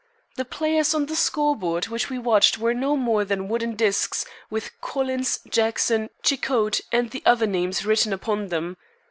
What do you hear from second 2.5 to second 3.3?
were no more